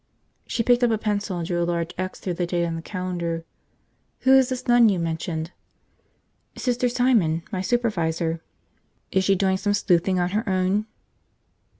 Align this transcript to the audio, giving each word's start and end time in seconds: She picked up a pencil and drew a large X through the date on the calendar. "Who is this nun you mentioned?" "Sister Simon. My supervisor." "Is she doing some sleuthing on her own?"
She 0.47 0.63
picked 0.63 0.83
up 0.83 0.89
a 0.89 0.97
pencil 0.97 1.37
and 1.37 1.47
drew 1.47 1.61
a 1.61 1.63
large 1.63 1.93
X 1.95 2.19
through 2.19 2.33
the 2.33 2.47
date 2.47 2.65
on 2.65 2.75
the 2.75 2.81
calendar. 2.81 3.45
"Who 4.21 4.35
is 4.35 4.49
this 4.49 4.67
nun 4.67 4.89
you 4.89 4.97
mentioned?" 4.97 5.51
"Sister 6.57 6.89
Simon. 6.89 7.43
My 7.51 7.61
supervisor." 7.61 8.41
"Is 9.11 9.23
she 9.23 9.35
doing 9.35 9.57
some 9.57 9.75
sleuthing 9.75 10.19
on 10.19 10.31
her 10.31 10.43
own?" 10.49 10.87